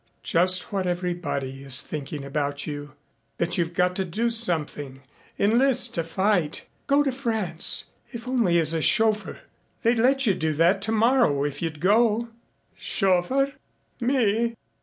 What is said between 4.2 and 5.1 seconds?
something